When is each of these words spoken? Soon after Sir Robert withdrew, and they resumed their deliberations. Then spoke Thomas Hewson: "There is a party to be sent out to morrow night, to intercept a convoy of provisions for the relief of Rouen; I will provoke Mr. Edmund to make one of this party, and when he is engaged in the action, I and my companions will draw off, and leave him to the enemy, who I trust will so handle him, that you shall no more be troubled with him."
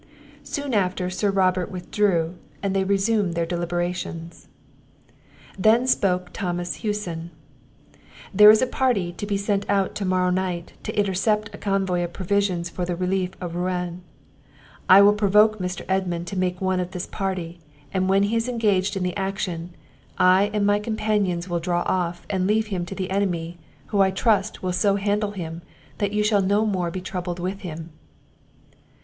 Soon 0.41 0.73
after 0.73 1.11
Sir 1.11 1.29
Robert 1.29 1.69
withdrew, 1.69 2.33
and 2.63 2.75
they 2.75 2.83
resumed 2.83 3.35
their 3.35 3.45
deliberations. 3.45 4.47
Then 5.59 5.85
spoke 5.85 6.31
Thomas 6.33 6.77
Hewson: 6.81 7.29
"There 8.33 8.49
is 8.49 8.63
a 8.63 8.65
party 8.65 9.11
to 9.13 9.27
be 9.27 9.37
sent 9.37 9.63
out 9.69 9.93
to 9.93 10.03
morrow 10.03 10.31
night, 10.31 10.73
to 10.81 10.99
intercept 10.99 11.53
a 11.53 11.59
convoy 11.59 12.03
of 12.03 12.13
provisions 12.13 12.67
for 12.67 12.83
the 12.83 12.95
relief 12.95 13.33
of 13.39 13.55
Rouen; 13.55 14.01
I 14.89 15.01
will 15.03 15.13
provoke 15.13 15.59
Mr. 15.59 15.85
Edmund 15.87 16.25
to 16.29 16.35
make 16.35 16.59
one 16.59 16.79
of 16.79 16.93
this 16.93 17.05
party, 17.05 17.59
and 17.93 18.09
when 18.09 18.23
he 18.23 18.35
is 18.35 18.49
engaged 18.49 18.97
in 18.97 19.03
the 19.03 19.15
action, 19.15 19.75
I 20.17 20.49
and 20.51 20.65
my 20.65 20.79
companions 20.79 21.47
will 21.47 21.59
draw 21.59 21.83
off, 21.85 22.25
and 22.27 22.47
leave 22.47 22.65
him 22.73 22.87
to 22.87 22.95
the 22.95 23.11
enemy, 23.11 23.59
who 23.89 24.01
I 24.01 24.09
trust 24.09 24.63
will 24.63 24.73
so 24.73 24.95
handle 24.95 25.29
him, 25.33 25.61
that 25.99 26.11
you 26.11 26.23
shall 26.23 26.41
no 26.41 26.65
more 26.65 26.89
be 26.89 27.01
troubled 27.01 27.37
with 27.37 27.59
him." 27.59 27.91